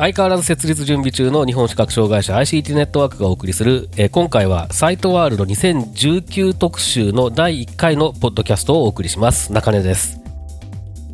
[0.00, 9.52] 相変わらず設立準備中の日本視覚障害者 ICT ネットワークがお送りする、えー今回はサイトワールド2019特集の第1回のポッドキャストをお送りします。
[9.52, 10.18] 中根です。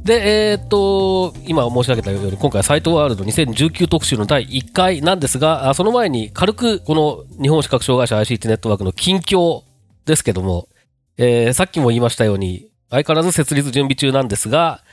[0.05, 9.65] で、えーっと、今申し上げたように、今回はサイトワールド2019特集の第1回なんですが、その前に軽くこの日本視覚障害者 ICT ネットワークの近況
[10.05, 10.69] ですけども、
[11.17, 14.85] えーさっきも言いましたように、相変わらず設立準備中なんですが、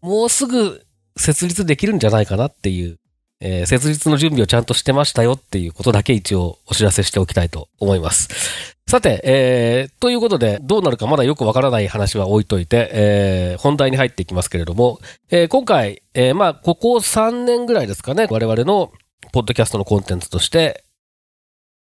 [0.00, 0.82] もうすぐ
[1.16, 2.99] 設立できるんじゃないかなっていう、
[3.40, 8.76] えー設立の準備をちゃんとしてましたよっていうことだけ一応お知らせしておきたいと思います。
[8.86, 18.92] さて、えーということで、どうなるかまだよくわからない話は置いといて、えー本題に入っていきますけれども、えー今回、えーまあ、ここ3年ぐらいですかね、我々の
[19.32, 20.84] ポッドキャストのコンテンツとして、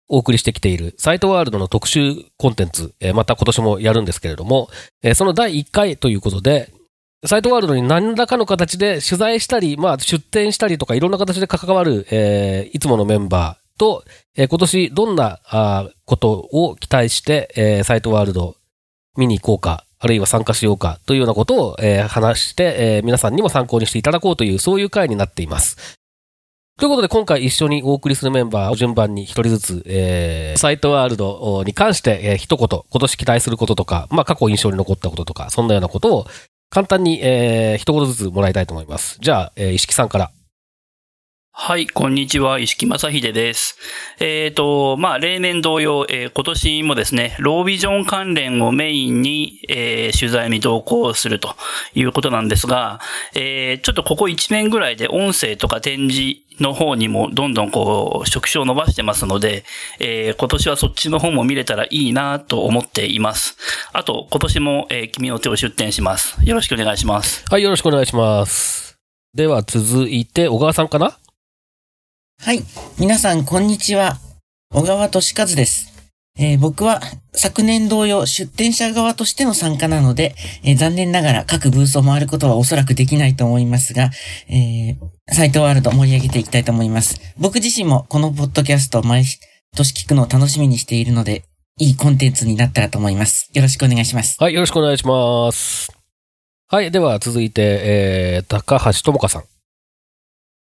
[0.09, 4.69] お送りしてきているサイトワールドの特集コンテンツ、えまた今年もやるんですけれども、
[5.03, 6.71] えその第1回ということで、
[7.25, 14.05] サイトワールドに何らかの形で取材したり、まあ出展したりとかいろんな形で関わる、えーいつものメンバーと、
[14.37, 18.57] えー今年どんなあことを期待して、えーサイトワールド
[19.17, 25.97] 見に行こうか、あるいは参加しようかというようなことを、えー話して、えー皆さんにも参考にしていただこうという、そういう回になっています。
[26.77, 36.27] ということで今回一緒にお送りするメンバーを順番に一人ずつ、えーサイトワールドに関して、えー一言、今年期待することとか、まあ過去印象に残ったこととか、そんなようなことを
[36.73, 39.19] 簡単に、えー一言ずつもらいたいと思います。
[39.21, 40.31] じゃあ、えー石木さんから。
[41.55, 43.77] はい、こんにちは、石木正秀です。
[44.21, 51.55] えっ、と、まあ、例年同様、えー今年もですね、ロービジョン関連をメインに、えー取材に同行すると
[51.95, 53.01] いうことなんですが、
[53.35, 59.65] えーちょっとここ1年ぐらいで音声とか展示の方にもどんどんこう、触手を伸ばしてますので、
[60.01, 63.57] えー今年はそっちの方も見れたらいいなと思っています。
[63.93, 66.37] あと、今年も、えー君の手を出展します。
[66.45, 67.45] よろしくお願いします。
[67.51, 68.97] はい、よろしくお願いします。
[69.35, 71.19] では続いて、小川さんかな？
[72.41, 72.63] はい。
[72.99, 74.19] 皆さん、こんにちは。
[74.75, 75.93] 小川俊和です。
[76.39, 77.01] えー僕は
[77.35, 80.35] 昨年同様出展者側としての参加なので、
[80.65, 84.11] えー残念ながら各ブースを回ることはおそらくできないと思いますが、
[84.49, 87.21] えーサイトワールド盛り上げていきたいと思います。
[87.39, 89.25] 僕自身もこのポッドキャストを毎
[89.77, 91.45] 年聞くのを楽しみにしているので、
[91.79, 93.49] いいコンテンツになったらと思います。
[93.55, 94.37] よろしくお願いします。
[94.41, 95.93] はい、よろしくお願いします。
[96.69, 99.45] はい、では続いて、えー、高橋智香さん。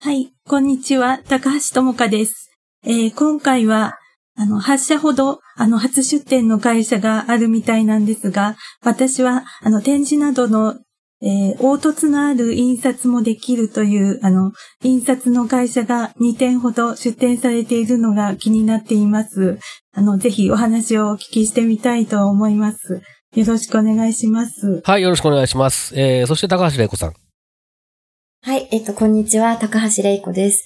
[0.00, 2.50] はい、こんにちは、高橋智香です。
[2.84, 3.98] えー今回は、
[4.36, 10.78] あの、8社ほど、あの、初出展の会社があるみたいなんですが、私は、あの、展示などの、
[11.21, 14.53] えー凹凸のある印刷もできるという、あの、
[14.83, 19.59] 印刷の会社が2点ほど出展されているのが気になっています。
[19.93, 23.03] あの、ぜひお話をお聞きしてみたいと思います。
[23.34, 24.81] よろしくお願いします。
[24.84, 25.99] はい、よろしくお願いします。
[25.99, 27.15] えー、そして高橋玲子さん。
[28.43, 30.65] はい、えっと、こんにちは、高橋玲子です。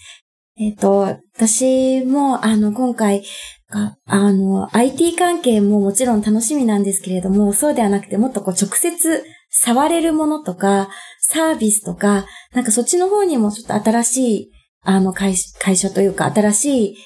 [0.58, 3.24] えっと、私も、あの、今回、
[3.72, 10.88] があの、IT 関係ももちろん楽しみなんですけれども、そうではなくて、もっとこう、直接触れるものとか、
[11.20, 14.50] サービスとか、なんかそっちの方にもちょっと新しい、
[14.82, 16.96] あの、会会社というか、新しい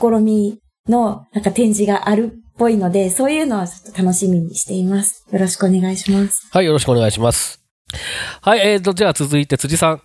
[0.00, 5.26] 試みの、なんか展示があるっぽいので、そういうのはちょっと楽しみにしています。
[5.30, 6.48] よろしくお願いします。
[6.50, 7.60] はい、よろしくお願いします。
[8.40, 10.02] はい、えーと、じゃあ続いて辻さん。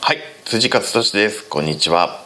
[0.00, 1.48] はい、辻勝俊です。
[1.48, 2.24] こんにちは。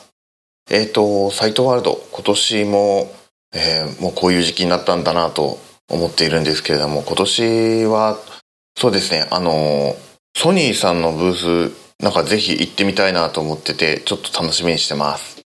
[0.68, 3.14] えっ、と、サイトワールド、今年も、
[3.54, 5.58] えーもうこういう時期になったんだなと
[5.88, 8.18] 思っているんですけれども、今年は、
[8.78, 9.96] そうですね、あの、
[10.36, 15.40] ソニーさんのブース、なんかぜひ行ってみたいなと思ってて、ちょっと楽しみにしてます。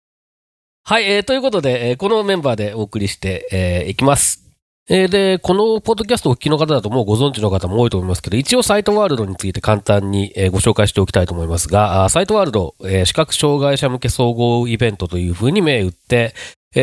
[0.84, 4.44] はい、えー、ということで、えーこのメンバーでお送りして、えーいきます。
[4.90, 16.36] えーで、このポッドキャストをお聞きの方だともうご存知の方も多いと思いますけど、一応サイトワールドについて簡単に、えーご紹介しておきたいと思いますが、サイトワールド、えー視覚障害者向け総合イベントというふうに銘打って、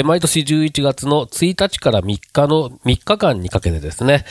[0.02, 4.24] 毎年11月の1日から3日の3日間にかけてですね、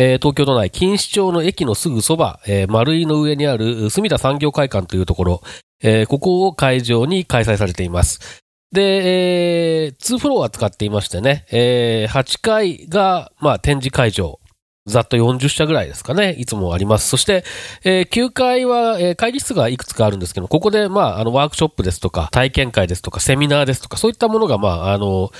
[0.00, 5.42] えー東京都内錦糸町の駅のすぐそば、えー丸井の上にある隅田産業会館というところ、
[5.82, 8.44] えーここを会場に開催されています。
[8.70, 14.38] で、えー、2フロア使っていましてね、えー、8階が、まあ、展示会場。
[14.86, 17.08] ざっと40社ぐらいですかね、いつもあります。
[17.08, 17.44] そして、
[17.84, 25.30] えー、9階は、えー、会議室がいくつかあるんですけど、ここで、まあ、あの、ワークショップですとか、体験会ですとか、セミナーですとか、そういったものが、まあ、あの、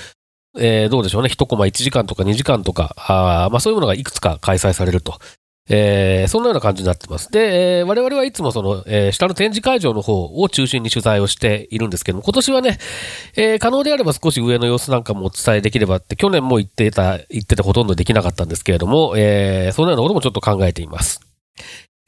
[0.57, 5.19] えー、どうでしょうね、一コマ1時間とか2時間とか、あまあ、そういうものがいくつか開催されると。
[5.71, 7.31] えー、そんなような感じになってます。
[7.31, 12.79] で、えー、我々はいつもその、えー、下の展示会場の方を中心に取材をしているんですけども、今年はね、
[13.35, 21.21] えー、可能であれば少し上の様子なんかもお伝えできればって、去年も言ってた、言っててほとんどできなかったんですけれども、えー、そんなようなこともちょっと考えています。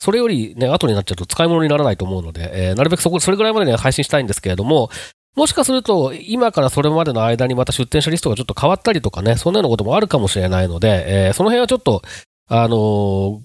[0.00, 4.90] それよりね、後になっちゃうと使い物にならないと思うので、えー、なるべくそこ、それぐらいまでには配信したいんですけれども、
[5.36, 12.02] もしかすると、今からそれまでの間にまた出店者リストがちょっと変わったりとかね、そんなようなこともあるかもしれないので、えー、その辺はちょっと、
[12.48, 13.40] あのー、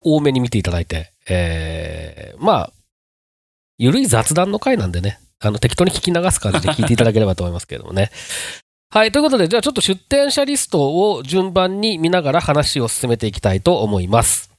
[0.00, 2.72] 多めに見ていただいて、えー、まあ、
[3.78, 8.10] ゆるい雑談の回なんでね、あの、適当に聞き流す感じで聞いていただければと思いますけれどもね。
[8.90, 9.12] はい。
[9.12, 14.50] ということで、じゃあちょっと出展者リストを順番に見ながら話を進めていきたいと思います。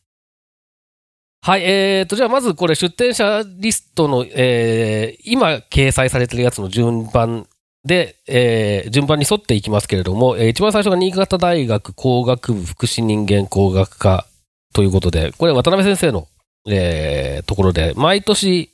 [1.41, 1.61] はい。
[1.63, 7.47] えーと、じゃあまずこれ出展者リストの、えー、今掲載されてるやつの順番
[7.85, 14.25] で、えー、順番に沿っていきますけれども、えー、一番最初が新潟大学工学部福祉人間工学科
[14.73, 16.27] ということで、これ渡辺先生の、
[16.67, 18.71] えー、ところで、毎年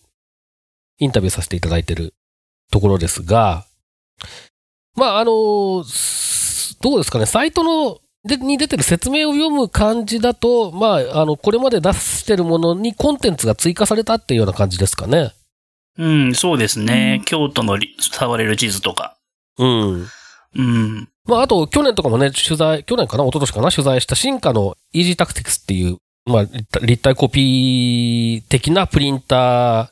[1.02, 2.14] インタビューさせていただいている
[2.72, 3.66] ところですが、
[4.96, 5.84] まあ、あの、
[6.82, 15.34] どうですかね、サイトの、で、に出てる説明を読む感じだと、まあ、あの、これまで出してるものにコンテンツが追加されたっていうような感じですかね。
[15.98, 17.18] うん、そうですね。
[17.20, 19.18] うん、京都の触れる地図とか。
[19.58, 20.08] うん。
[20.56, 21.10] うん。
[21.26, 26.44] まあ、あと、去年とかもね、取材、去年かな、一昨年かな、取材した進化のイージータクティクスっていう、まあ、
[26.80, 29.91] 立体コピー的なプリンター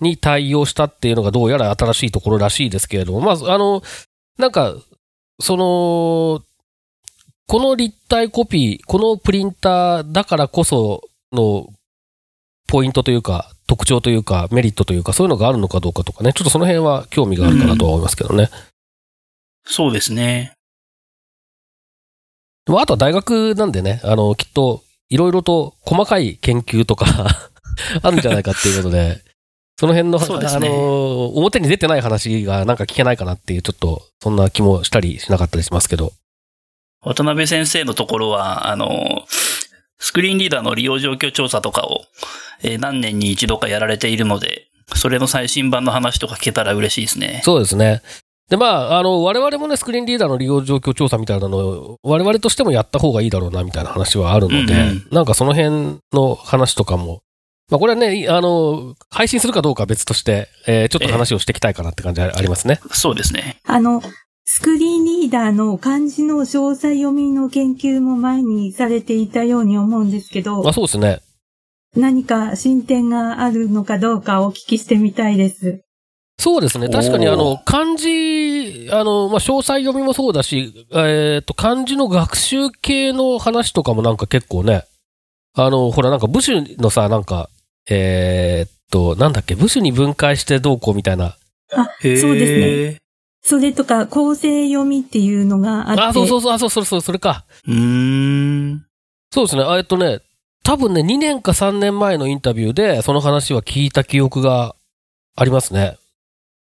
[0.00, 3.82] に対応したっていうのがどうやら新しいところらしいですけれども、まず、あの、
[4.38, 4.74] なんか、
[5.40, 6.42] その、
[7.46, 11.02] この立体コピー、このプリンターだからこそ
[11.32, 11.66] の
[12.68, 18.44] ポイントというか、特徴というか、メリットというか、そういうのがあるのかどうかとかね、ちょっとその辺は興味があるかなと思いますけどね。
[18.44, 18.48] うん、
[19.64, 20.52] そうですね。
[22.66, 27.06] でもあとは大学なんでね、あの、きっと、いろいろと細かい研究とか
[28.02, 29.24] あるんじゃないかっていうことで、
[29.80, 36.12] その辺の、ね、あの、表に出てない話がなんか聞けないかなっていう、ちょっと、そんな気もしたりしなかったりしますけど。
[37.00, 39.24] 渡辺先生のところは、あの、
[39.98, 42.02] スクリーンリーダーの利用状況調査とかを、
[42.62, 44.66] えー、何年に一度かやられているので、
[44.96, 47.40] それの最新版の話とか聞けたら嬉しいですね。
[47.42, 48.02] そうですね。
[48.50, 57.22] で、まあ、あの、我々もね、スクリーンリーダーの利用状況調査みたいなのを、我々としてもやった方がいいだろうな、みたいな話はあるので、うんうん、なんかその辺の話とかも、
[57.70, 62.80] まあ、これはね、あの、配信するかどうかは別として、えー、ちょっと話をしていきたいかなって感じありますね。
[62.90, 63.60] そうですね。
[63.64, 64.02] あの、
[64.44, 70.68] スクリーンリーダーの漢字の詳細読みの研究も前にされていたように思うんですけど。
[70.68, 71.20] あ、そうですね。
[71.96, 75.82] 何か進展があるのかどうかお聞きしてみたいです。
[76.40, 76.88] そうですね。
[76.88, 84.84] 確かにあの、漢字、あの、まあ、詳細読みもそうだし、えっ、ー、と、漢字の学習系の話とかもなんか結構ね、
[85.54, 87.50] あの、ほらなんか部首のさ、なんか、
[87.88, 91.36] えー、っと、なんだっけ、部首に分解してどうこうみたいな。
[91.72, 92.98] あ、そうですね。
[93.42, 96.02] それとか、構成読みっていうのがあって。
[96.02, 97.44] あ、そうそうそう、あ、そうそうそう、それか。
[97.66, 98.86] うーん。
[99.32, 99.62] そうですね。
[99.76, 100.20] えっとね、
[100.62, 104.74] 多分ね、2年か3年前のインタビューで、その話は聞いた記憶が
[105.36, 105.96] ありますね。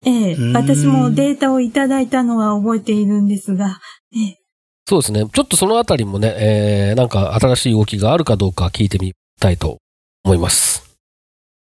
[0.06, 3.80] ええ、私もデータをいただいたのは覚えているんですが、
[4.16, 4.40] ええ。
[4.88, 5.26] そうですね。
[5.32, 9.78] ちょっとそのあたりもね、えー、なんか新しい動きがあるかどうか聞いてみたいと
[10.24, 10.89] 思います。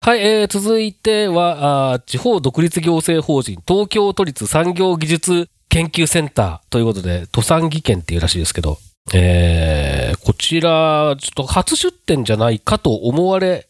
[0.00, 8.78] はい、えー、続いてはあ、地方独立行政法人東京都立産業技術研究センターということで、都産技研っていうらしいですけど、
[9.12, 13.68] えー、こちら、ちょっと初出展じゃないかと思われ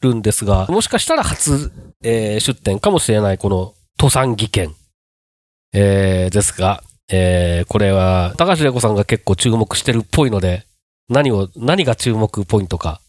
[0.00, 1.72] るんですが、もしかしたら初、
[2.02, 4.74] えー、出展かもしれないこの都産技研、
[5.74, 10.64] えー、ですが、えー、これは、高橋玲子さんが結構注目してるっぽいので、
[11.08, 13.00] 何を、何が注目ポイントか。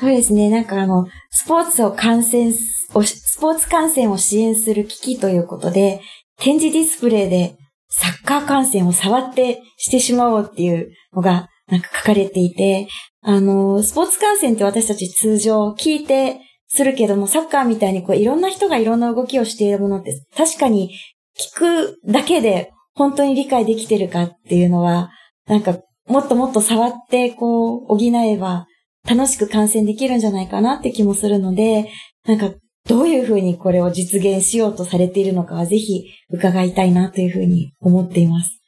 [0.00, 0.48] そうですね。
[0.48, 2.54] なんかあの、スポーツを観戦
[2.94, 6.00] を、スポーツ観戦を支援する機器ということで、
[6.38, 7.56] 展示ディスプレイで
[7.90, 12.88] サッカー観戦を触ってしてしまおうっていうのがなんか書かれていて、
[13.20, 20.96] あの、スポーツ観戦って私たち通常聞いてするけども、サッカーみたいにこういろんな人がいろんな動きをしているものって確かに
[21.38, 25.10] 聞くだけで本当に理解できてるかっていうのは、
[25.46, 28.66] なんかもっともっと触ってこう補えば
[29.08, 31.90] 楽しく観戦できるんじゃないかなって気もするので、
[32.26, 32.50] なんか
[32.88, 38.60] どういうふうにこれを実現しようとされているのかはぜひ伺いたいなというふうに思っています。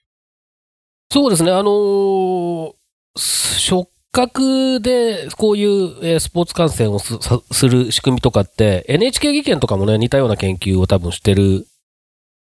[1.11, 2.73] そうですね、あのー、
[3.17, 11.67] 触覚でこういう、えー、スポーツ観戦をする仕組みとかって NHK 技研とかもね、似たような研究を多分してる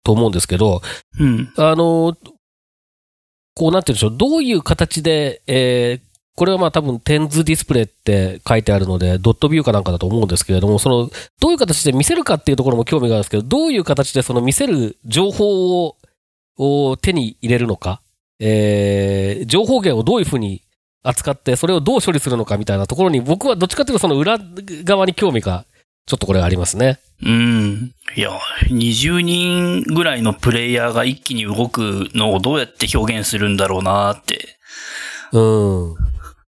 [0.04, 0.80] と思うんですけど、
[1.18, 2.16] うん、あのー、
[3.54, 6.05] こうなってるでしょう、どういう形で、えー、
[6.36, 15.96] これはまあ多分テンズディスプレイって書いてあるので、ドットビューかなんかだと思うんですけれども、その、どういう形で見せるかっていうところも興味があるんですけど、どういう形でその見せる情報を、
[16.58, 18.02] を手に入れるのか、
[18.38, 20.60] えー、情報源をどういうふうに
[21.02, 24.38] 扱って、それをどう処理するのかみたいなところに、僕はどっちかというとその裏
[24.84, 25.64] 側に興味が、
[26.06, 26.98] ちょっとこれありますね。
[27.22, 27.94] うん。
[28.14, 28.30] いや、
[28.68, 34.58] 20人ぐらいのプレイヤーが一気に動くのをどうやって表現するんだろうなって。
[35.32, 35.96] うん。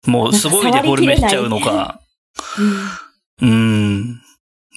[0.07, 2.01] もうすごいデフォルメしちゃうのか。
[3.41, 4.21] うん。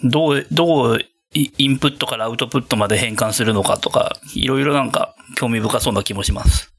[0.03, 0.99] どう、どう、
[1.33, 6.73] インプットからアウトプットまで変換するのかとか、いろいろなんか興味深そうな気もします。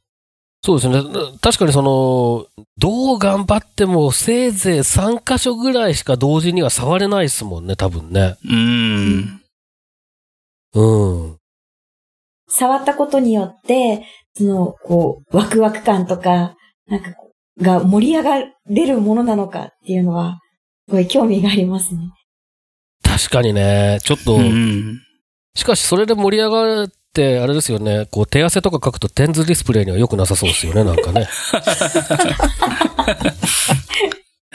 [0.62, 1.02] そうですね。
[1.40, 2.47] 確かにその、
[2.78, 8.37] どう頑張ってもせいぜい3箇所ぐらいしか同時には触れないですもんね、多分ね。
[8.45, 9.40] うん。
[10.75, 11.38] うん。
[12.49, 17.12] 触ったことによって、その、こう、ワクワク感とか、なんか
[17.60, 18.38] が盛り上が
[18.68, 20.40] れるものなのかっていうのは、
[20.88, 22.00] すごい興味がありますね。
[23.02, 24.38] 確かにね、ちょっと、
[25.54, 31.26] しかしそれで盛り上がって、あれですよね、こう手汗とか書くとテンズディスプレイには良くなさそうですよね、なんかね。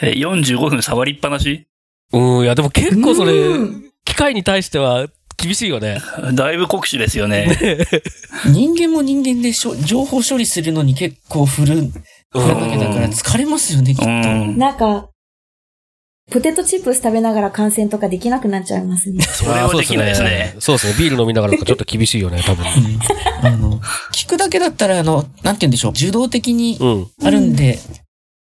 [0.00, 1.66] え、45分触りっぱなし？
[2.12, 3.32] うん、いやでも結構それ、
[4.04, 5.06] 機械に対しては
[5.36, 6.00] 厳しいよね。
[6.34, 7.56] だいぶ酷使ですよね。
[8.46, 11.92] 人間も人間でしょ情報処理するのに結構振る
[12.34, 14.08] これだけだから疲れますよね、きっと。
[14.08, 15.08] なんか、
[16.32, 19.22] ポテトチップス食べながら観戦とかできなくなっちゃいますね。
[19.22, 20.56] それはできないですね。
[20.58, 20.94] そうですね。
[20.98, 22.66] ビール飲みながらちょっと厳しいよね、多分。
[23.42, 23.78] あの、
[24.12, 25.92] 聞くだけだったら、あの、なんて言うんでしょう。
[25.92, 26.78] 受動的に
[27.22, 27.96] あるんで、うん、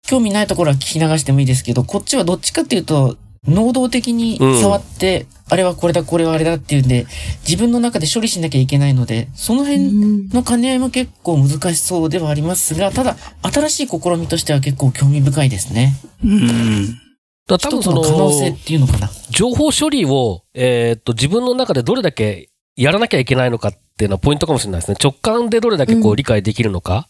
[0.07, 7.05] 興味ないところは聞き流してもいいですけど、こっちはどっちかっていうと、能動的に触って、うん、あれはこれだ、これはあれだっていうんで、
[7.47, 15.93] 自分の中で処理しなきゃいけないので、その辺の兼ね合いも結構難しそうではありますが、ただ、新しい試みとしては結構興味深いですね。
[16.23, 16.99] うん。
[17.47, 19.09] だ多分その、可能性っていうのかな。
[19.29, 24.97] 情報処理を、えー、っと、自分の中でどれだけやらなきゃいけないのかっていうのはポイントかもしれないですね。
[25.01, 27.07] 直感でどれだけこう理解できるのか。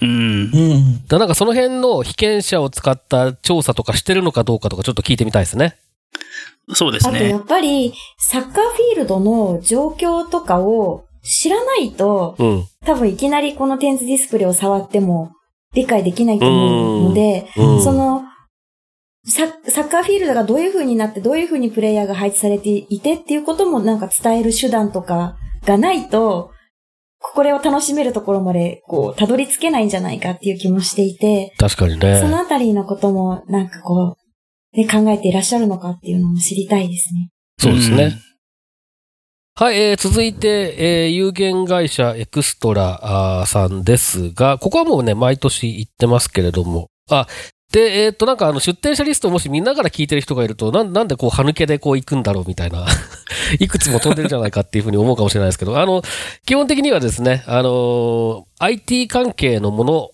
[0.00, 0.10] うん。
[0.10, 0.14] う
[0.44, 1.06] ん。
[1.06, 5.76] だなんかその辺の被験者を使った調査とかしてるのかどうかとかちょっと聞いてみたいですね。
[6.72, 7.16] そうですね。
[7.16, 15.32] あとやっぱり、サッカーフィールドの状況とかを知らないと、うん、多分いきなりこのテンズディスプレイを触っても
[15.74, 17.48] 理解できないと思うので、
[17.82, 18.24] その
[19.24, 26.52] サ、サッカーフィールドがどういう風になって、どういう風にプレイヤーが配置されていてっていうこともなんか伝える手段とかがないと、
[27.20, 31.54] これを楽しめるところまで、こう、たどり着けないんじゃないかっていう気もしていて。
[31.58, 32.18] 確かにね。
[32.18, 37.30] そのあたりのことも、なんかこう、で考えていらっしゃるのかっていうのも知りたいですね。
[37.58, 38.16] そうですね。
[39.54, 47.26] はい、えー、続いて、えー、有限会社エクストラさんですが、ここはもうね、毎年行ってますけれども、あ、
[47.72, 52.84] で、えー、っと、なんかあの、出店者リストをもし見ながら聞いてる人がいると、なん、なんでこう、歯抜けでこう行くんだろうみたいな
[53.60, 56.02] いくつも飛んでるじゃないかっていうふうに思うかもしれないですけど、あの、
[56.46, 60.10] 基本的にはですね、あの IT 関係のもの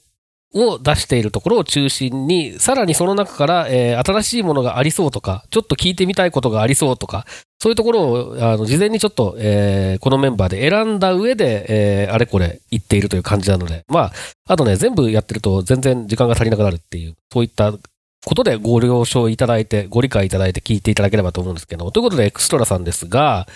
[0.54, 7.24] を出しているところを中心に、さらにその中から、えー、新しいものがありそうとか、ちょっと聞いてみたいことがありそうとか、
[7.58, 14.12] そういうところを、あの、事前にちょっと、えー、このメンバーで選んだ上で、えー、あれこれ言っているという感じなので、まあ、
[14.46, 23.46] あとね、全部やってると全然時間が足りなくなるっていう、そういったことでご了承いただいて、ご理解いただいて聞いていただければと思うんですけど、ということでエクストラさんですが、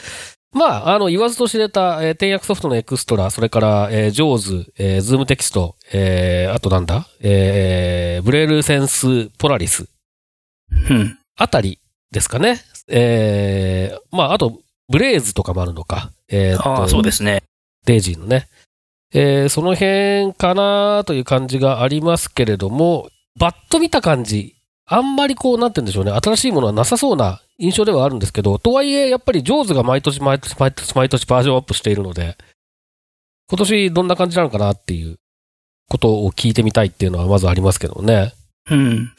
[0.52, 9.89] まあ、あの、言わずと知れた、えー、点訳ソフトの EXTRA、それから、えー、 JAWS、えー、 ZoomText、えー、あとなんだえー、 BrailleSense Polaris。
[10.90, 11.19] うん。
[11.37, 11.78] あたり
[12.11, 12.61] ですかね。
[12.91, 16.11] えー、まあ、あと、 Blaze とかもあるのか。
[16.29, 17.45] えー、ああ、そうですね。
[17.87, 18.49] DAISY のね。
[19.13, 24.57] えーその辺かなという感じがありますけれども、バッと見た感じ、
[24.87, 32.37] あんまりこう、なんて言うんでしょうね、新しいものはなさそうな印象ではあるんですけど、とはいえ、やっぱり JAWS が毎年毎年毎年毎年バージョンアップしているので、
[33.49, 35.19] 今年どんな感じなのかなっていう
[35.89, 38.33] ことを聞いてみたいっていうのはまずありますけどね。
[38.71, 39.13] うん。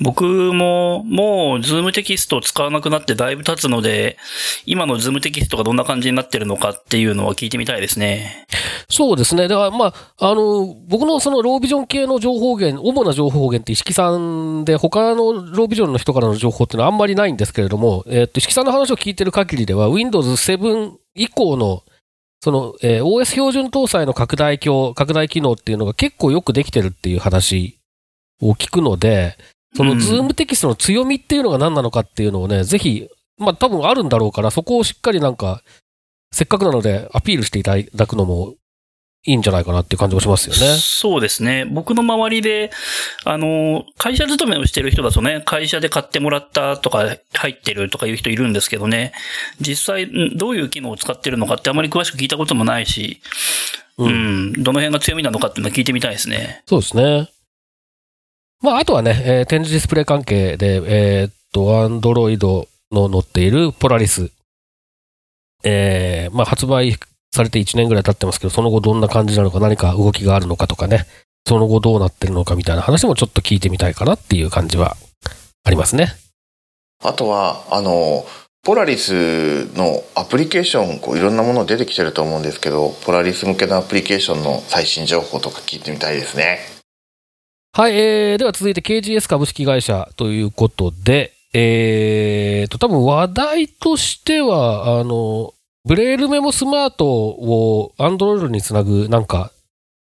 [0.00, 4.18] 僕も、もう、 ZoomText を使わなくなってだいぶ経つので、
[4.66, 8.46] 今の ZoomText がどんな感じになってるのかっていうのは聞いてみたいですね。
[8.90, 9.48] そうですね。
[9.48, 21.82] だから、まあ、あの、僕のそのロービジョン系の情報源、主な情報源って石木さんで、他のロービジョンの人からの情報っていうのはあんまりないんですけれども、えっと、石木さんの話を聞いてる限りでは、Windows 7以降の、
[22.40, 27.78] その、えー OS 標準搭載の拡大鏡、拡大機能っていうのが結構よくできてるっていう話
[28.42, 29.38] を聞くので、
[29.76, 35.62] そのうんズームテキストの強みっていうのが何なのかっていうのをね、ぜひ、まあ多分あるんだろうから、そこをしっかりなんか、
[36.32, 38.54] せっかくなのでアピールしていただくのも
[39.26, 40.78] いいんじゃないかなっていう感じがしますよね。
[40.78, 41.64] そうですね。
[41.64, 42.70] 僕の周りで、
[43.24, 49.12] あの、会社勤めをしてる人だとね、会社で買ってもらったとか、入ってるとかいう人いるんですけどね、
[49.60, 53.20] 実際、んどういう機能を使ってるのかってあまり詳しく聞いたこともないし、
[53.98, 56.62] ううんん、どの辺が強みなのかっていうのは聞いてみたいですね。
[56.66, 57.28] そうですね。
[58.62, 64.30] まあ、あとはね、えー展示ディスプレイ関係で、えーっと、アンドロイドの載っているポラリス。
[65.64, 66.96] えーまあ、発売
[67.34, 71.06] されて1年ぐらい経ってますけど、その後どんな感じなのか、何か動きがあるのかとかね、
[71.46, 74.96] その後どうなってるのかみたいな話もちょっと聞いてみたいかなっていう感じは
[75.64, 76.14] ありますね。
[77.04, 78.24] あとはあの
[78.64, 86.75] ポラリスのアプリケーションこういろんなもの出てきてると思うんですけどポラリス向けのアプリケーションの最新情報とか聞いてみたいですね
[87.76, 95.52] はい、えー、では続いて KGS 株式会社ということで、えーと、多分話題としては、あの、
[95.84, 99.52] ブレールメモスマートを Android につなぐ、なんか、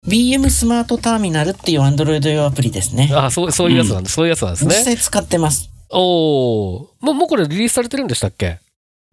[0.06, 3.10] BM スマートターミナルっていう Android 用アプリですね。
[3.12, 4.74] あ、そう、そういうやつなんです、そういうやつなんですね。
[4.74, 5.68] 実際使ってます。
[5.90, 6.86] おー。
[7.02, 8.60] もう、もうこれリリースされてるんでしたっけ？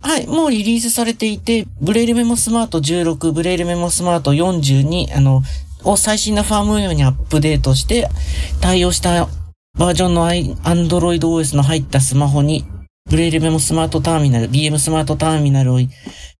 [0.01, 5.41] はい、もうリリースされていて、ブレイルメモスマート16、ブレイルメモスマート42、あの、
[5.86, 8.10] を最新なファームウェアにアップデートして、
[8.62, 9.28] 対応した
[9.78, 12.65] バージョンの Android OS の入ったスマホに、
[13.10, 15.89] ブレイルメモスマートターミナル、BM スマートターミナルを入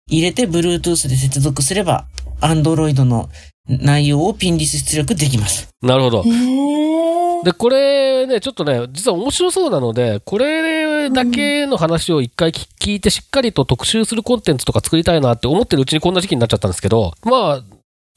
[0.10, 2.06] れて、Bluetooth で接続すれば、
[2.42, 3.30] Android の
[3.68, 5.70] 内容をピンリス出力できます。
[5.82, 6.24] なるほど。
[7.44, 17.64] で、これね、ちょっとね、実は面白そうなので、これだけの話を一回聞聞いて、しっかりと特集するコンテンツとか作りたいなって思ってるうちにこんな時期になっちゃったんですけど、まあ、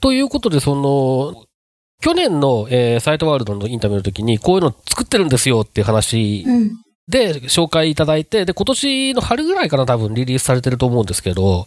[0.01, 1.45] ということで、その、
[2.01, 6.71] 去年の、えーサイトワールドのインタビューの時に、こういうの作ってるんですよっていう話うん。
[7.09, 11.67] で紹介いただいて、で、今年の春ぐらいかな、多分リリースされてると思うんですけど、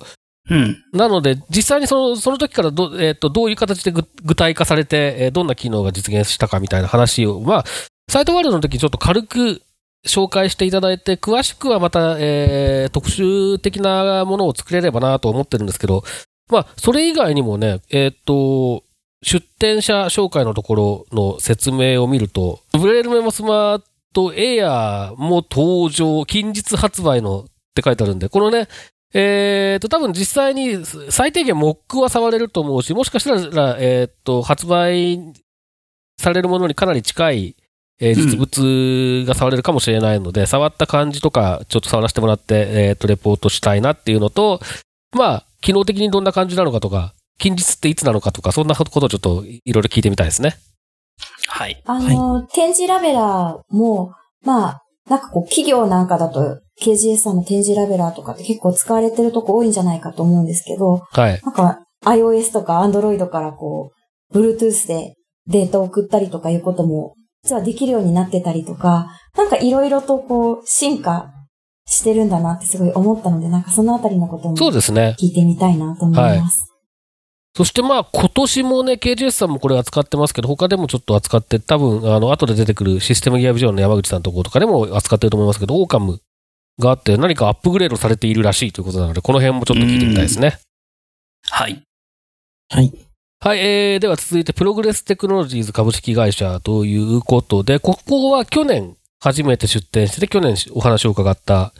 [0.49, 0.77] うん。
[0.93, 7.65] なので、実際にそのその時からど,、えー、とどういう形で具具体化されて、えーどんな機能が実現したかみたいな話を、まあ、
[8.09, 9.61] サイトワールドの時ちょっと軽く
[10.07, 16.03] 紹介していただいて、詳しくはまた、えー特集的なものを作れればなと思ってるんですけど、
[16.51, 18.83] まあ、それ以外にもね、えっ、と、
[19.23, 23.81] 出展者紹介のところの説明を見ると、ブレールメモスマー
[24.13, 28.67] トエアーも登場、近日発売のって書いてあるんで、このね、
[29.13, 35.33] えっ、と、多分実際に最低限モックは触れると思うし、もしかしたら、えっ、と、発売
[36.17, 37.55] されるものにかなり近い、
[37.99, 44.59] えー実物が触れるかもしれないので、触った感じとか、ちょっと触らせてもらって、えっ、と、レポートしたいなっていうのと、
[45.15, 50.55] まあ、機能的にどんな感じなのかとか、近日っていつなのかとか、そんなことをちょっといろいろ聞いてみたいですね。
[51.47, 51.81] はい。
[51.85, 61.39] あの、展示ラベラーも、まあ、なんかこう、企業なんかだと、KGS さんの展示ラベラーとかって結構使われてるとこ多いんじゃないかと思うんですけど、はい。
[61.43, 63.91] なんか iOS とか Android からこ
[64.33, 65.15] う、Bluetooth で
[65.47, 71.31] データを送ったりとかいうことも、実はできるようになってたりとか、なんかいろいろとこう、進化
[71.91, 75.15] してるんだなってすごい思ったので、なんかそのあたりのこともそうですね。
[75.19, 76.71] 聞いてみたいなと思います。
[77.53, 86.21] そしてまあ今年もね、KGS さんもこれ扱ってますけど、他でもちょっと扱って、多分、あの、後で出てくるシステムギアビジョンの山口さんのところとかでも扱ってると思いますけど、オーカム
[86.79, 90.59] があって何かアップグレードされているらしいということなので、この辺もちょっと聞いてみたいですね。
[91.49, 91.83] はい。
[92.69, 92.93] はい。
[93.41, 101.73] はい、えー、では続いて、プログレステクノロジーズ株式会社ということで、ここは去年初めて出展してて、去年お話を伺った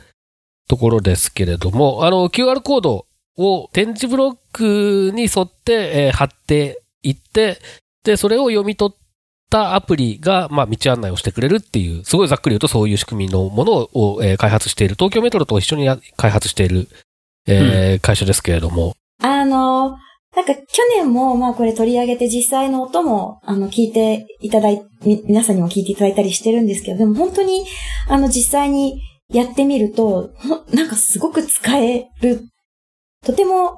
[0.68, 7.58] ところですけれども、あの、QR コードを展示ブロックに沿って、えー貼っていって、
[8.04, 8.96] で、それを読み取っ
[9.50, 16.88] たアプリが、まあ、道案内をしてくれるっていう、すごいざっくり言うとそういう仕組みのものを、えー開発している、東京メトロと一緒にや開発している、
[17.48, 19.96] えー会社ですけれども、あの、
[20.34, 20.62] なんか去
[20.96, 27.66] 年もまあこれ取り上げて実際の音もあの聞いていただい、皆さんにも聞いていただいたりしてるんですけど、でも本当に
[28.08, 30.30] あの実際にやってみると、
[30.72, 32.42] なんかすごく使える、
[33.24, 33.76] とても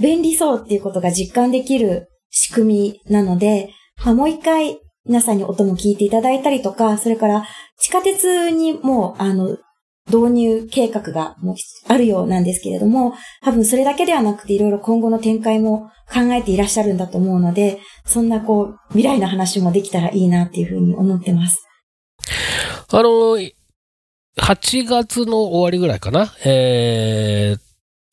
[0.00, 3.70] 便利そうっていうことが実感できる仕組みなので、
[4.04, 7.46] まあ、もう一回皆さんに音も聞いていただいたりとか、それから
[7.78, 9.56] 地下鉄にもあの
[10.08, 11.36] 導入計画が
[11.86, 21.66] あるようなんですけれども、多分それだけではなくていろいろ今後の展開も考えていらっしゃるんだと思うので、そんなこう未来の話もできたらいいなっていうふうに思ってます。
[22.90, 23.38] あの、
[24.40, 26.32] 8月の終わりぐらいかな？
[26.44, 27.68] えー、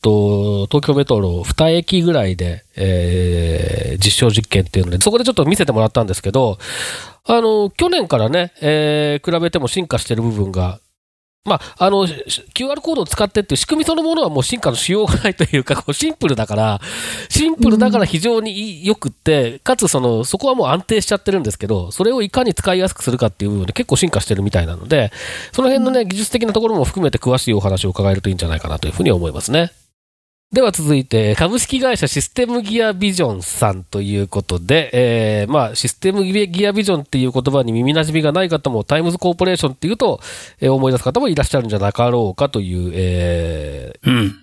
[0.05, 6.59] と、東京メトロ2駅ぐらいで、えー、実証実験っていうので、そこでちょっと見せてもらったんですけど、
[7.23, 10.79] あの、去年からね、えー、比べても進化してる部分が
[11.45, 16.81] まあ、あの、QR コードを使ってっていう仕組みそのものはもう進化のしようがないというか、こうシンプルだから、
[17.29, 25.11] シンプルだから非常に良くって、かつその、そこはもう安定しちゃってるんですけど、それをいかに使いやすくするかっていう部分で結構進化してるみたいなので、
[25.51, 29.71] その辺のね、技術的なところも含めて詳しいお話を伺えるといいんじゃないかなというふうに思いますね。
[30.51, 40.21] では続いて、株式会社システムギアビジョンさんということで、えー、まあ、システムギアビジョンっていう言葉に耳馴染みがない方も、タイムズコーポレーションっていうと、
[40.61, 44.35] えー、思い出す方もいらっしゃるんじゃなかろうかという、えー、うん。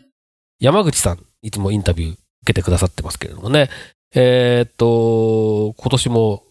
[0.58, 3.70] 山口さん、いつもインタビュー受けてくださってますけれどもね、
[4.14, 6.42] えー、っと、今年も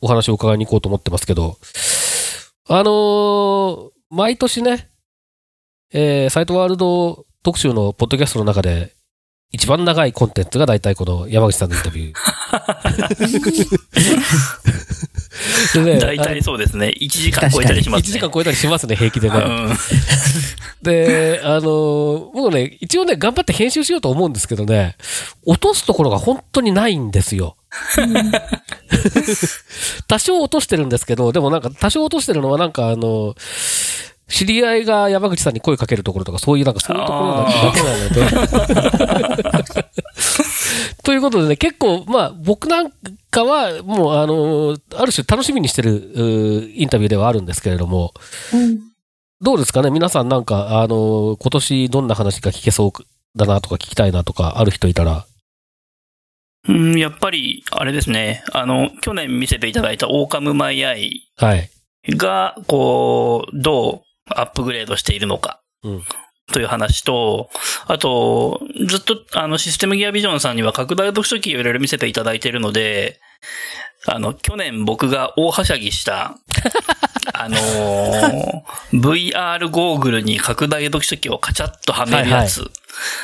[0.00, 1.56] お話を伺いに行こうと思ってますけど、
[2.68, 4.88] あのー、毎年ね、
[5.92, 8.92] えー、サイトワールド特集のポッドキャストの中で、
[9.52, 15.84] 一番長いコンテンツが大体この山口さんのインタビュー。
[15.84, 16.92] ね、大体そうですね。
[17.00, 18.08] 1時間超えたりしますね。
[18.08, 19.38] 1時間超えたりしますね、平気でね。
[19.38, 19.76] うん、
[20.82, 24.96] で、あの、僕ね、一応ね、頑張って編集しようと思うんですけどね、
[25.44, 27.56] 落とすところが本当にないんですよ。
[30.08, 33.36] 多少落としてるんですけど、でもなんか多少落としてるのはなんかあの、
[34.28, 37.96] 知り合いが山口さんに声かけるところとか、そういうなんかそういうところだけな
[39.52, 39.86] ので。
[41.04, 42.90] ということでね、結構、まあ、僕なん
[43.30, 48.12] かは、もう、あの、ある種楽しみにしてるインタビューではあるんですけれども、
[48.52, 48.80] うん、
[49.40, 49.90] どうですかね？
[49.90, 55.26] 皆さんなんか、あの、今年どんな話が聞けそうだなとか聞きたいなとか、ある人いたら。
[56.68, 58.42] うん、やっぱり、あれですね。
[58.52, 61.30] あの、去年見せていただいたオーカムマイアイ。
[61.36, 61.70] はい。
[62.08, 65.60] が、こう、どうアップグレードしているのか。
[65.82, 66.02] うん
[66.52, 67.50] という話と、
[67.86, 73.20] あと、ずっと、あの、システムギアビジョンさんには拡大読書機をいろいろ見せていただいているので、
[74.06, 76.36] あの、去年僕が大はしゃぎした、
[77.34, 78.62] あのー、
[78.92, 82.68] VR ゴーグルに拡大読書機をカチャッとはめるやつ、はい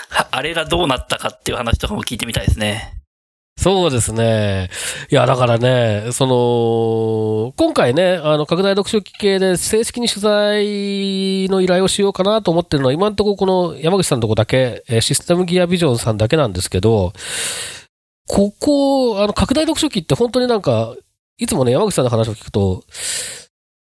[0.08, 3.01] はい、あれがどうなったかっていう話とかも聞いてみたいですね。
[3.56, 4.70] そうですね。
[5.10, 17.12] いや、だからね、その、今回ね、あの、拡大読書機系で正式に取材の依頼をしようかなと思ってるのは、今のところこの山口さんのとこだけ、システムギアビジョンさんだけなんですけど、
[18.26, 20.96] ここ、あの、拡大読書機って本当になんか、
[21.38, 22.84] いつもね、山口さんの話を聞くと、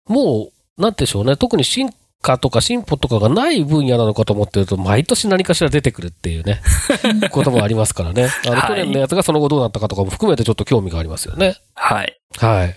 [0.08, 1.89] もう、なんてでしょうね、特に進
[2.25, 6.59] 化とか進歩とかがない分野なのかと思ってると、毎年何かしら出てくるっていうね、
[7.29, 8.29] こともありますからね。
[8.47, 11.55] あの、去年のやつがその後どうなったかとかも含めてちょっと興味がありますよね。
[11.75, 12.19] はい。
[12.38, 12.75] はい。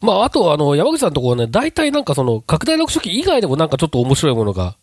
[0.00, 4.76] まあ、あと、あの、山口さんのところね、大体なんかその、拡大読書機以外でもなんかちょっと面白いものが、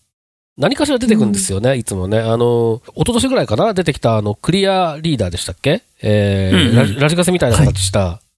[0.57, 2.19] 何かしら出てくるんですよね、うん、いつもね。
[2.19, 5.83] あの、一昨年ぐらいかな、出てきたあの、クリアリーダーでしたっけ？
[6.01, 8.30] えー、うんうん、ラジカセみたいな形した、はい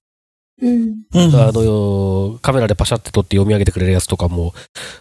[0.62, 1.04] うん。
[1.12, 4.54] あの、カメラでパシャって撮って読み上げてくれるやつとかも、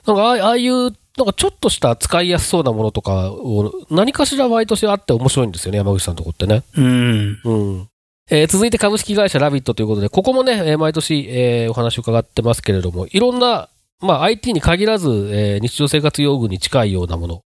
[0.08, 0.92] なんかああいう、なん
[1.28, 6.64] かちょっとした使いやすそうなものとかを何かしら毎年あって面白いんですよね、山口さんのとこってね。
[6.76, 7.40] うん。
[7.44, 7.88] うん。
[8.32, 13.70] えー、続いて株式会社ラビットということで、ここもね、えー、毎年、えー、お話を伺ってますけれども、いろんな、
[14.02, 17.42] まあ IT に限らず、えー、日常生活用具に近いようなもの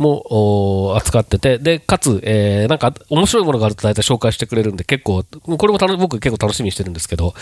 [0.00, 7.34] も扱ってて、で、かつ、えー、なんか面白いものがあると大体紹介してくれるんで、結構、これも僕結構楽しみにしてるんですけど、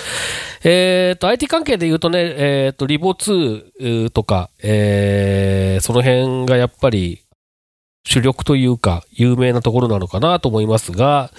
[0.65, 7.23] えっ、ー、と、IT 関係で言うとね、えっ、ー、と、リボ2とか、えー、その辺がやっぱり
[8.05, 11.31] 主力というか、有名なところなのかなと思いますが、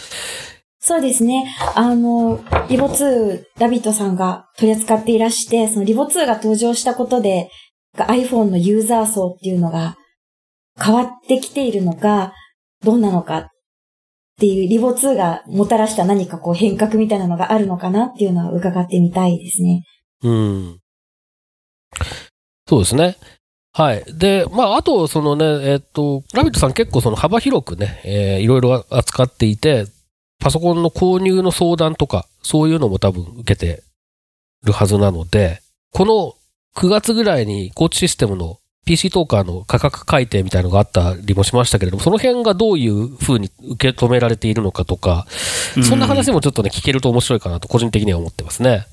[0.82, 1.54] そうですね。
[1.76, 7.50] あの、リボ2、ラビットさんが取り扱っていらして、そのリボ2が登場したことで、
[7.98, 9.98] iPhone のユーザー層っていうのが
[10.84, 12.34] 変わってきているのか、
[12.84, 13.48] どんなのかっ
[14.40, 19.84] ていうリボ2がもたらした何かこう変革みたいなのがあるのかなっていうのは伺ってみたいですね。
[20.24, 20.80] うん。
[22.68, 23.18] そうですね。
[23.74, 24.04] はい。
[24.08, 29.86] で、まあ、あと、そのね、えっと、ラビットさん結構その幅広くね、えーいろいろ扱っていて、
[30.40, 33.84] パソコンの購入の相談とか、そういうのも多分受けて
[34.64, 35.62] るはずなので、
[35.92, 36.36] この
[36.82, 38.58] 9月ぐらいにコーチシステムの
[38.90, 45.28] PC トーカーの価格改定みたいなのがあったりもしましたけれども、その辺がどういう風に受け止められているのかとか、
[45.84, 48.88] そんな話もちょっとね、聞けると面白いかなと個人的には思ってますね。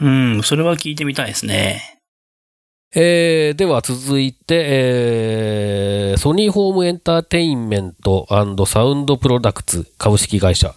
[0.00, 1.98] うん、それは聞いてみたいですね。
[2.94, 8.26] えー、では続いて、えー、ソニーホームエンターテインメント
[8.66, 10.74] サウンドプロダクツ株式会社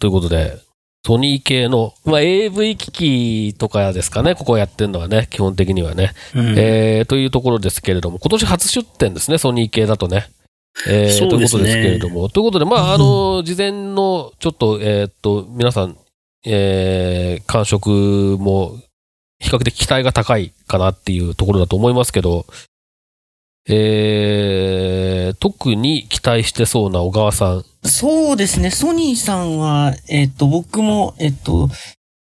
[0.00, 0.58] ということで、
[1.04, 6.12] ソニー系の、まあ、AV 機器とかですかね、ここやってるのはね、基本的にはね。
[6.34, 10.28] うんえー、というところですけれども、今年初出展ですね、ソニー系だとね。
[10.86, 12.28] えー、ねということですけれども。
[12.28, 15.96] ということで、まあ、 あの、事前の、ちょっと、えーっと、皆さん、
[16.44, 18.78] えー、感触も、
[19.38, 22.44] 比較的期待が高いかなっていうところだと思いますけど、
[23.72, 27.64] えー、特に期待してそうな小川さん。
[27.84, 28.70] そうですね。
[28.70, 31.68] ソニーさんは、えっ、と、僕も、えっ、と、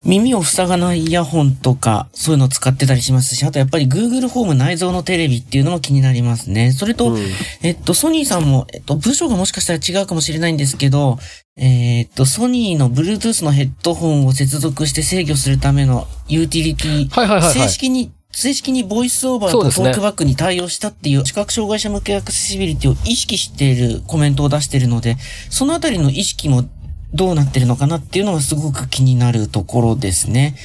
[0.05, 6.73] 耳を塞がないイヤホンとか、そういうのを使ってたりしますし、あとやっぱり Google ホーム内蔵のテレビっていうのも気になりますね。
[6.73, 7.21] それと、うん
[7.63, 11.19] えっと、ソニーさんも、えっと、部署がもしかしたら違うかもしれないんですけど、
[11.57, 25.17] えっと、ソニーの Bluetooth のヘッドホンを接続して制御するためのユーティリティ、はいはいはいはい正式に、正式にボイスオーバーとトークバックに対応したっていう視覚障害者向けアクセシビリティを意識しているコメントを出しているので、
[25.51, 26.65] そのあたりの意識も
[27.13, 30.57] どうなってるのかなっていうのがすごく気になるところですね。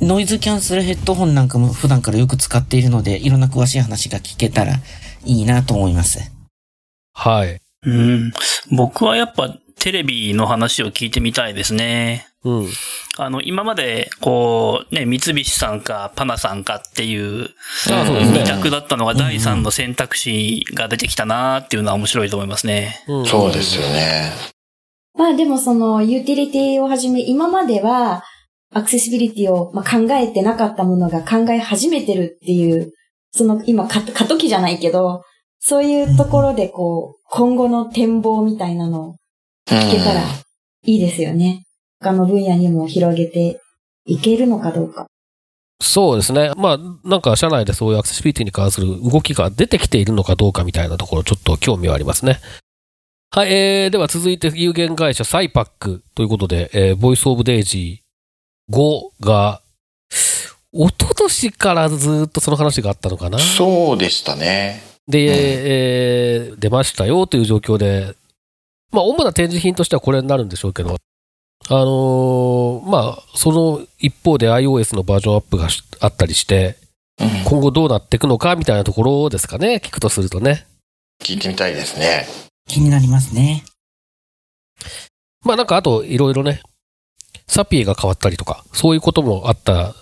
[0.00, 4.74] ノイズキャンセルヘッドホンなんかも普段からよく使っているので、いろんな詳しい話が聞けたら
[5.24, 6.20] いいなと思います。
[7.14, 7.60] はい。
[7.82, 8.32] うん。
[8.70, 12.28] 僕はやっぱテレビの話を聞いてみたいですね。
[12.44, 12.68] うん。
[13.20, 17.50] あの、今まで、こう、ね、三菱さんかパナさんかっていう
[17.86, 23.02] 二択だったのが第三の選択肢が出てきたなっていうのは面白いと思いますね。
[23.08, 24.30] うんそうですよね。
[25.14, 28.22] まあでもそのユーティリティをはじめ、今までは
[28.72, 32.92] アクセシビリティをまあ考えてなかったものが考え始めてるっていう、
[33.32, 35.22] その今過過渡期じゃないけど、
[35.58, 39.16] そういうところでこう、今後の展望みたいなのを
[39.66, 41.64] 聞けたらいいですよね。
[42.00, 43.60] 他の分野にも広げて
[44.04, 45.06] いけるのかどうか。
[45.80, 46.52] そうですね。
[46.56, 52.40] まあ、なんか社内でそういうアクセシビリティに関する動きが出てきているのかどうかみたいなところ、ちょっと興味はありますね。
[53.30, 59.60] はい、えー、では続いて有限会社サイパックということで、えー、 Voice of DAISY 5が、
[60.72, 64.82] 一昨年からずっとその話があったのかなそうでしたね。
[65.06, 68.14] で、えー出ましたよという状況で、
[68.90, 70.96] まあ、主な展示品としてはこれになるんでしょうけど、
[71.70, 76.76] あのーまあ、その一方で iOS のバージョンアップがしあったりして、
[77.20, 80.66] うん今後どうなっていくのかみたいなところですかね、聞くとするとね。
[81.20, 82.26] 聞いてみたいですね。
[82.68, 83.64] 気になりますね。
[85.44, 86.62] まあなんかあといろいろね、
[87.48, 89.94] サピエが変わったりとか、そういうこともあった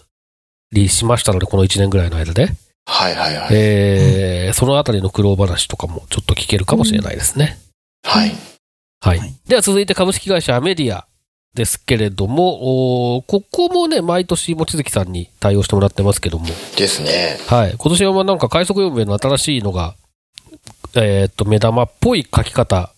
[0.73, 2.49] りしましたので、この1年ぐらいの間で。
[2.87, 3.49] はいはいはい。
[3.53, 7.59] えーそのあたりの苦労話とかもちょっと聞けるかもしれないですね。
[8.05, 8.33] はい。
[9.01, 9.19] はい。
[9.19, 11.07] はいでは続いて株式会社アメディア
[11.57, 17.39] ですけれども、ここもね、毎年望月さんに対応してもらってますけども、ですね。
[17.49, 17.75] はい。
[17.77, 19.97] 今年はまあなんか快速読名の新しいのが、
[20.95, 22.93] えーっと、目玉っぽい書き方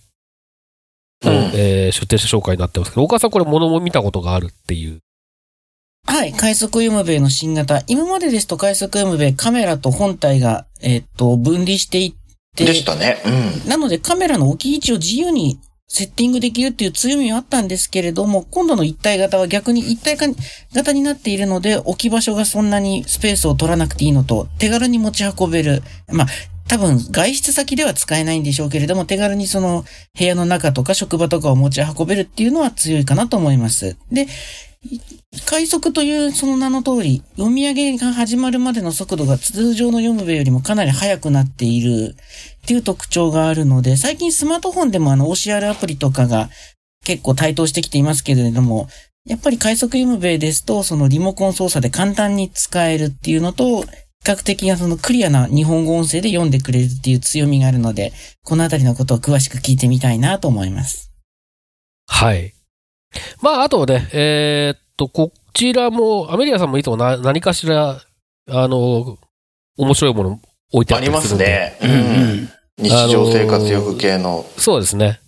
[1.25, 4.99] を、うんえー出展者紹介になってますけど、岡さんこれ物も見たことがあるっていう。
[6.07, 7.83] はい、快速読むべの新型。
[7.87, 12.13] 今までですと快速読むべカメラと本体が、えっと、分離していっ
[12.57, 13.23] て、でしたね。
[13.25, 13.69] うん。
[13.69, 20.17] なのでカメラの置き位置を自由にセッティングできるっていう強みはあったんですけれども、今度の一体型は逆に一体
[20.73, 25.83] 型になっているので、置き場所がそんなにスペースを取らなくていいのと、手軽に持ち運べる。
[26.13, 26.27] まあ、
[26.69, 33.97] 多分外出先では使えないんでしょうけれども、手軽にその部屋の中とか職場とかを持ち運べるっていうのは強いかなと思います。
[34.13, 34.27] で、
[35.47, 42.15] 快速というその名の通り、読み上げが始まるまでの速度が通常の読むべよりもかなり速くなっている
[42.69, 46.51] っていう特徴があるので、最近スマートフォンでもあの OCR アプリとかが
[47.03, 48.89] 結構台頭してきていますけれども、
[49.25, 53.89] やっぱり快速読むべですと、そのリモコン操作で簡単に使えるっていうのと、比
[54.23, 58.13] 較的なそのクリアな日本語音声で読んでくれるっていう強みがあるので、
[58.45, 61.11] このあたりのことを詳しく聞いてみたいなと思います。
[62.07, 62.53] はい。
[63.41, 68.03] まあ、あとね、えーっと、こちらも、アメリアさんもいつもな何かしら、
[68.51, 69.17] あの、
[69.79, 71.95] 面白いもの置いてあありますったりするんで。
[71.95, 72.19] ね。
[72.21, 72.58] ううん。
[72.81, 72.85] ん。
[72.85, 74.45] 日常生活用具系の。
[74.57, 75.21] そうですね。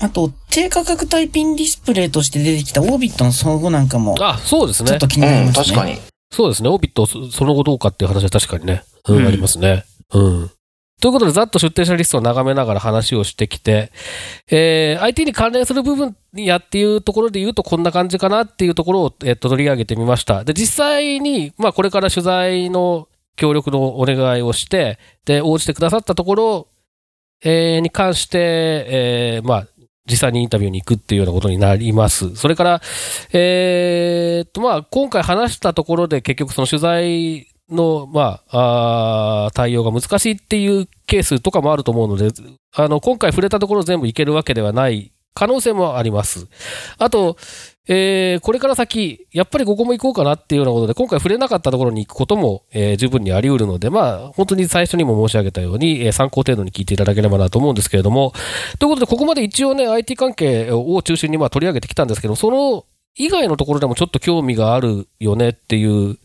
[0.00, 5.08] あと、低価格タイピンディスプレイとして出てきたオービットの総合なんかも、あ、そうですねちょっと。
[5.08, 5.64] 気うになりん、ますね。
[5.64, 5.98] 確かに。
[6.32, 6.68] そうですね。
[6.70, 9.84] オービットそその後どうかっていう話は確かにね、うんうんありますね。
[10.14, 10.50] うん。
[11.02, 13.90] ということで、ざっと出展者リストを眺めながら話をしてきて、
[14.50, 20.44] えー IT に関連する部分やっていうところで言うとこんな感じかなっていうところを、えっと、取り上げてみました。
[20.44, 26.68] で、実際に、まあ、これから取材の協力のお願いをして、で、応じてくださったところ、
[27.42, 28.38] えーに関して、
[28.88, 29.66] えーまあ、
[30.10, 32.36] 実際にインタビューに行くっていうようなことになります。
[32.36, 32.82] それから、
[33.32, 42.30] えーっと、まあ、今回話したところで結局その取材の、まあ、あ対応が難しいっていうケースとかもあると思うので、
[42.74, 46.48] あの、今回触れたところ全部いけるわけではない可能性もあります。
[46.98, 47.36] あと、
[47.92, 58.32] えーこれから先、やっぱりここも行こうかなっていうようなことで、今回触れなかったところに行くことも、えー十分にあり得るので、まあ、本当に最初にも申し上げたように、えー参考程度に聞いていただければなと思うんですけれども、
[58.78, 62.84] ということで、ここまで一応ね、IT 関係を中心にま取り上げてきたんですけど、その
[63.16, 66.16] 以外のところでもちょっと興味があるよねっていう、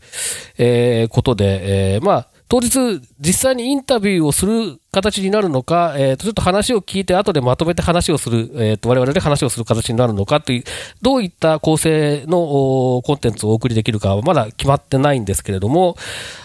[0.58, 10.64] えーことで、えーまあ、当日、実際にインタビューをする形になるのか、えーとちょっと話を聞いて、後でまとめて話をする、えーと我々で話をする形になるのかという、
[11.02, 15.96] どういった構成のコンテンツをお送りできるかはまだ決まってないんですけれども、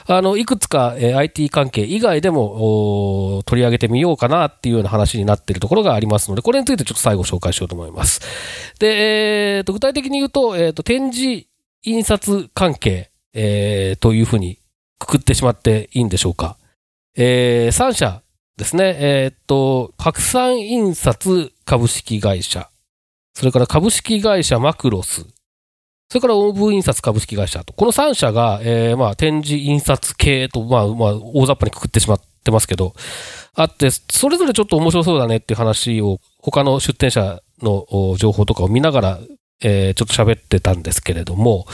[0.07, 8.21] あの、いくつか、えー IT 関係以外でも取り上げてみようかなっていうような話になっているところがありますので、これについてちょっと最後紹介しようと思います。
[8.79, 11.45] で、えーと具体的に言うと、えーと展示
[11.83, 14.57] 印刷関係、えーというふうに
[15.01, 16.57] くくってしまっていいんでしょうか。
[17.17, 18.21] えー、3社
[18.57, 18.95] ですね。
[18.99, 22.69] えーっと、白山印刷株式会社、
[23.33, 25.25] それから株式会社マクロス、
[26.09, 32.93] それからオーブ印刷株式会社と、この3社が、えーまあ、展示印刷系と、まあ、まあ、大雑把にくくってしまってますけど、
[33.55, 37.85] あって、それぞれちょっと面白そうだねっていう話を、他の出展者の
[38.17, 39.19] 情報とかを見ながら、
[39.63, 41.65] えーちょっと喋ってたんですけれども、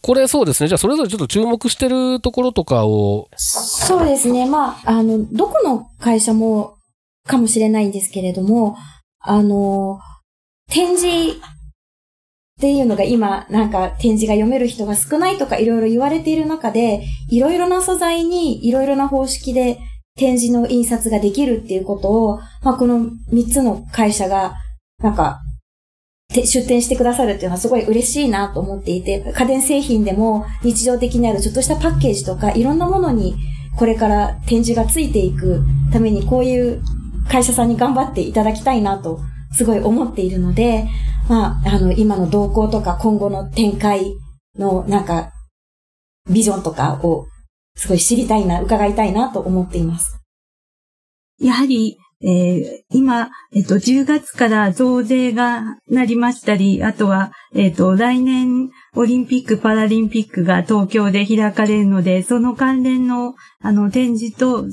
[0.00, 0.68] これそうですね。
[0.68, 4.46] じゃあ、それぞれちょっと注目してるところとかを、そうですね。
[4.46, 6.76] まあ、あの、どこの会社も
[7.26, 8.76] かもしれないんですけれども、
[9.20, 10.00] あの、
[10.68, 11.40] 展示っ
[12.60, 19.78] ていうのが今、なんか展示が読める人が少ないとかいろいろ言われている中で、いろいろな素材にいろいろな方式で
[20.16, 24.54] 展示の印刷ができるっていうことを、まあ、この3つの会社が、
[24.98, 25.40] なんか、
[26.32, 33.36] 出展してくださるっていうのはすごい嬉しいなと思っていて、家電製品でも日常的にあるちょっとしたパッケージとかいろんなものに
[33.76, 36.82] これから展示がついていくためにこういう
[37.28, 39.20] 会社さんに頑張っていただきたいなと
[39.52, 40.88] すごい思っているので、
[41.28, 44.14] まあ、あの、今の動向とか今後の展開
[44.58, 45.32] のなんか、
[46.30, 47.26] ビジョンとかを
[47.74, 50.18] すごい知りたいな、伺いたいなと思っています。
[51.38, 64.66] やはり、えー今、えっと、10月から増税がなりましたり、あとは、えっと、来年、オリンピック・パラリンピックが東京で開かれるので、その関連の、あの、展示と、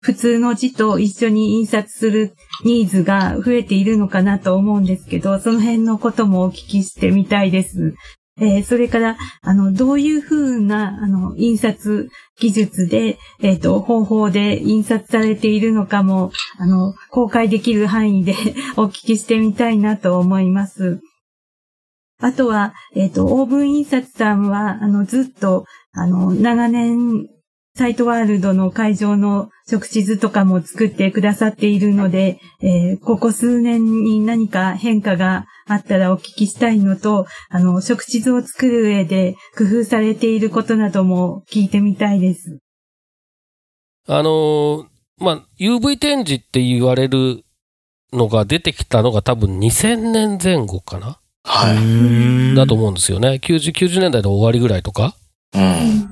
[0.00, 7.94] 普通の字と一緒に印刷するニーズが増えているのかなと思うんですけど、その辺のこともお聞きしてみたいです。
[8.40, 18.34] えーそれから、あの、どういうふうな、あの、印刷技術で、えっ、と、方法で印刷されているのかも、あの、公開できる範囲で
[18.76, 21.00] お聞きしてみたいなと思います。
[22.20, 27.28] あとは、えっ、と、オーブン印刷さんは、あの、ずっと、あの、長年、
[27.76, 42.58] サイトワールドの会場の食地図とかも作ってくださっているので、えーここ数年に何か変化があったらお聞きしたいのと、あの、食地図を作る上で工夫されていることなども聞いてみたいです。
[44.08, 44.84] あのー
[45.18, 47.44] まあ、UV 展示って言われる
[48.12, 51.20] のが出てきたのが多分2000年前後かな？
[51.44, 52.56] はい。
[52.56, 53.40] だと思うんですよね。
[53.42, 55.14] 90、90年代の終わりぐらいとか？
[55.54, 56.11] うん。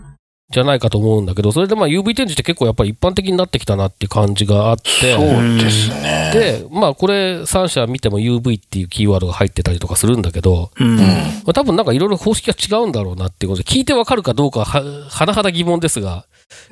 [0.51, 6.31] じゃないかと思うんだけど、それでまあ UV 展示って結構やっぱり一般的になってきたなっていう感じがあって、そうですね。
[6.35, 10.97] で、まあこれ3社見ても UV っていうキーワードが入ってたりとかするんだけど、うん。
[10.97, 11.03] ま
[11.49, 16.27] あ、多分なんかいろいろ方式が違うんだろうなっていうことで、聞いてわかるかどうかは、甚だ疑問ですが、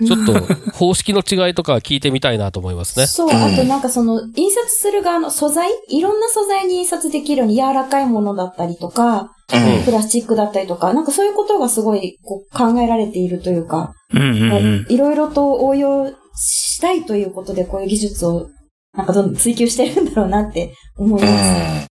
[0.07, 0.33] ちょっと
[0.73, 3.07] 方式の違いとか聞いてみたいなと思いますね。
[3.07, 5.69] そう、あとなんかその、印刷する側の素材？
[5.88, 13.95] いろんな素材に印刷できるように柔らかいものだったりとか、うんプラスチックだったりとか、なんかそういうことがすごいこう考えられているというか。
[14.11, 18.49] いろいろと応用したいということでこういう技術を
[18.95, 21.29] なんかどんどん追求してるんだろうなって思いうん。
[21.29, 21.89] ます。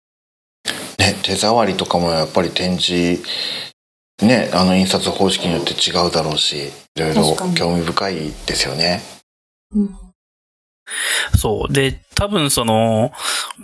[1.00, 3.24] ね、手触りとかもやっぱり展示、
[4.22, 8.16] ね、あの印刷方式によって違うだろうし、いろいろ興味深い
[8.46, 9.02] ですよね。
[9.74, 10.08] うん
[11.38, 11.74] そう。
[11.74, 13.12] で、多分その、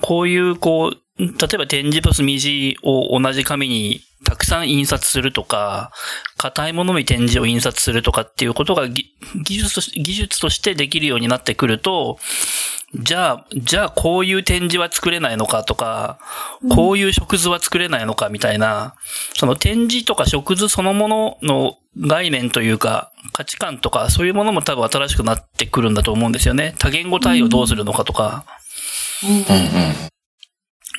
[0.02, 5.92] こういうこう、例えば展示と墨字を同じ紙にたくさん印刷するとか、
[6.38, 9.06] 硬いものに展示を印刷するとかっていうことが技
[9.46, 12.18] 術とし技術としてできるようになってくると、
[12.96, 16.20] じゃあ、じゃあこういう展示は作れないのかとか、
[16.74, 18.96] こういう食図は作れないのかみたいな、
[19.36, 26.76] その展示とか食図そのものの概念というか、価値観とか、そういうものも多分新しくなってくるんだと思うんですよね。
[26.80, 28.46] 多言語対応どうするのかとか。
[29.24, 30.13] うんうん。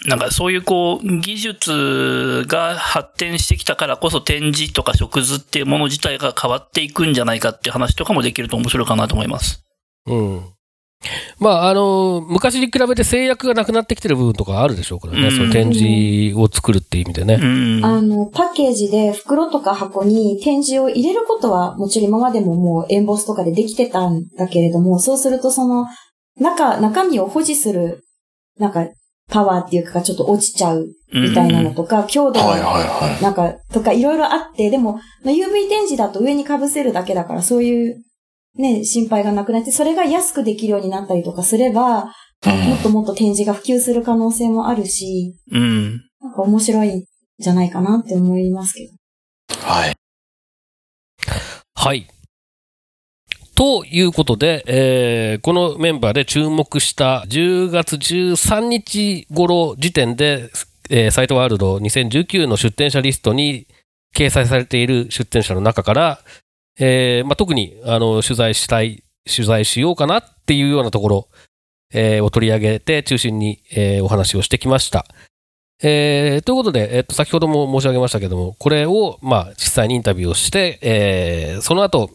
[0.06, 9.64] なんかそういうこう、技術が発展してきたからこそ展示とか食図っていうもの自体が変わっていくんじゃないかっていう話とかもできると面白いかなと思います。
[10.06, 10.54] うん。
[11.38, 15.28] まあ、あの、昔に比べて制約がなくなってきてる部分とかあるでしょうからね。
[15.28, 17.38] うんその展示を作るっていう意味でね。
[17.40, 17.84] うん。
[17.84, 25.86] あの、パッケージで袋とか箱に展示を入れることはもちろん今までももうエンボスとかでできてたんだけれども、そうするとその
[26.40, 28.04] 中、中身を保持する、
[28.58, 28.86] なんか
[29.30, 33.22] パワーっていうかがちょっと落ちちゃうみたいなのとか、強度はいがはいはい。
[33.22, 38.02] なんか、とかいろいろあって、でも、UV 展示だと上に被せるだけだから、そういう
[38.56, 42.12] ね、心配がなくなって、それが安くできるようになったりとかすれば、
[42.44, 46.02] もっともっと展示が普及する可能性もあるし、うん。
[46.20, 47.04] なんか面白いん
[47.38, 49.66] じゃないかなって思いますけど。
[49.66, 49.94] はい。
[51.74, 52.13] はい。
[53.54, 60.50] ということで、えーこのメンバーで注目した10月13日頃時点で、
[60.90, 63.66] えーサイトワールド2019の出展者リストに
[64.16, 66.20] 掲載されている出展者の中から、
[66.78, 71.28] えーまあ、特にあの取材したい、取材しようかなっていうようなところ、
[71.92, 75.06] えーを取り上げて中心に、えーお話をしてきました。
[75.80, 82.10] えーということで、えっと、先ほども申し上げましたけども、これを、まあ、実際にインタビューをして、えーその後、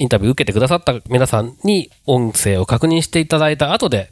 [0.00, 4.10] インタビュー受けてくださった皆さんに音声を確認していただいた後で、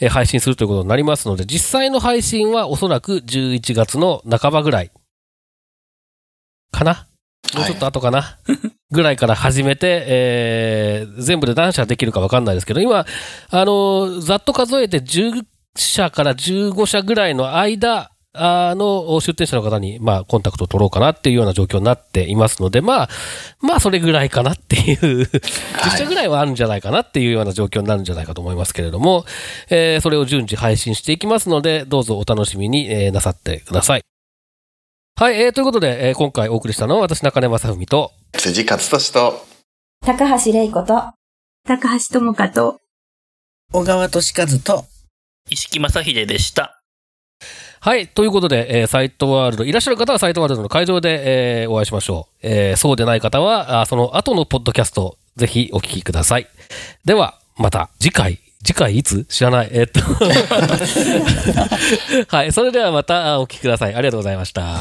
[0.00, 4.90] えー配信するということになりますので、実際の配信はおそらく11月の半ばぐらい
[6.72, 7.06] かな？
[7.54, 8.38] もうちょっと後かな、
[8.90, 13.04] ぐらいから始めて、えー全部で何社できるか分かんないですけど、今、
[13.50, 15.44] あの、ざっと数えて10
[15.76, 23.08] 社から15社ぐらいの間、あの、出店者の方に、まあ、コンタクトを取ろうかなっていうような状況になっていますので、まあ、
[23.60, 29.24] まあ、それぐらいかなっていう、10社ぐらいはあるんじゃないかなっていうような状況になるんじゃないかと思いますけれども、
[29.68, 34.02] えーそれを順次配信していきますので、どうぞお楽しみに、えーなさってください。
[35.18, 39.44] はい、えーということで、えー今回お送りしたのは私、中根正文と、辻勝利と、
[40.06, 41.12] 高橋玲子と、
[41.66, 42.80] 高橋智香と、
[43.72, 44.84] 小川俊和と、
[45.50, 46.79] 石木正秀でした。
[47.80, 48.08] はい。
[48.08, 52.34] ということで、えーサイトワールド、いらっしゃる方はサイトワールドの会場で、えーお会いしましょう。
[52.42, 56.46] えーそうでない方は、あその後のポッドキャスト、ぜひお聞きください。
[57.06, 59.24] では、また次回、次回いつ？
[59.24, 59.68] 知らない。
[59.72, 60.00] えーっと。
[62.36, 62.52] はい。
[62.52, 63.94] それではまたあお聞きください。
[63.94, 64.76] ありがとうございました。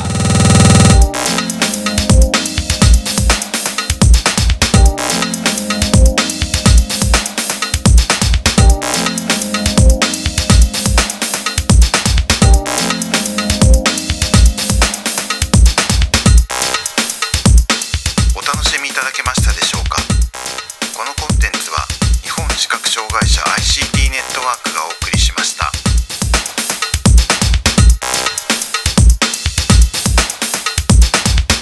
[24.20, 24.69] ネットワーク。